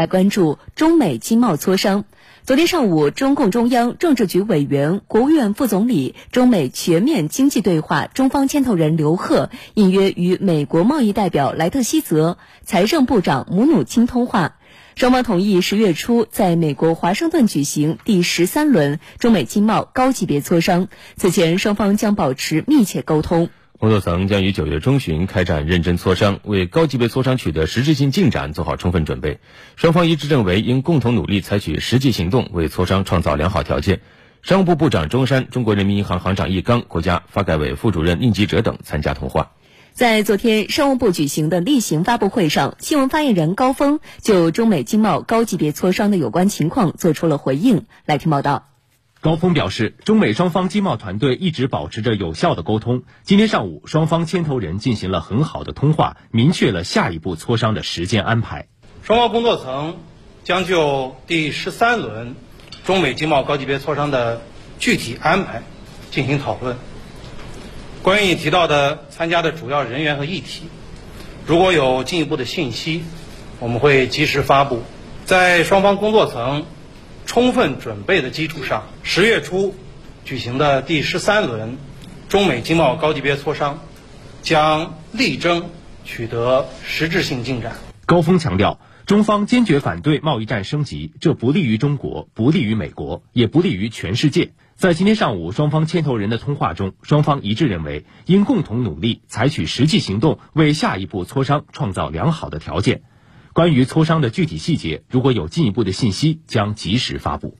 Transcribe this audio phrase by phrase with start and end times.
[0.00, 2.06] 来关注中美经贸磋商。
[2.42, 14.56] 昨天上午，中共中央政治局委员、国务院副总理、中美全面经济对话中方牵头人刘鹤应约与美国贸易代表莱特希泽、财政部长姆努钦通话，
[14.96, 20.88] 双方同意十月初在美国华盛顿举行第十三轮中美经贸高级别磋商。
[21.16, 23.50] 此前，双方将保持密切沟通。
[23.80, 29.40] 工作层将于九月中旬开展认真磋商，为高级别磋商取得实质性进展做好充分准备。
[29.74, 34.02] 双方一致认为，应共同努力，采取实际行动，为磋商创造良好条件。
[34.42, 39.52] 商务部部长钟山、中国人民银行行长易纲、国家发改委副主任宁吉喆等参加通话。
[39.94, 47.86] 在昨天商务部举行的例行发布会上，新闻发言人高峰就中美经贸高级别磋商的有关情况作出了回应。
[48.04, 48.69] 来听报道。
[49.22, 53.02] 高峰表示，中美双方经贸团队一直保持着有效的沟通。
[53.22, 58.68] 今天上午，双方牵头人进行了很好的通话，明确了下一步磋商的时间安排。
[59.02, 59.98] 双方工作层
[60.42, 62.34] 将就第十三轮
[62.86, 64.40] 中美经贸高级别磋商的
[64.78, 65.64] 具体安排
[66.10, 66.78] 进行讨论。
[68.02, 70.62] 关于你提到的参加的主要人员和议题，
[71.44, 73.02] 如果有进一步的信息，
[73.58, 74.82] 我们会及时发布。
[75.26, 76.64] 在双方工作层。
[77.30, 79.76] 充分准备的基础上，十月初
[80.24, 81.78] 举行的第十三轮
[82.28, 83.78] 中美经贸高级别磋商
[84.42, 85.70] 将力争
[86.04, 87.76] 取得实质性进展。
[88.04, 94.50] 高峰强调，中方坚决反对贸易战升级，这不利于中国，不利于美国，也不利于全世界。
[94.74, 103.02] 在今天上午双方牵头人的通话中，双方一致认为，应共同努力，采取实际行动，为下一步磋商创造良好的条件。
[103.52, 107.58] 关于磋商的具体细节，如果有进一步的信息，将及时发布。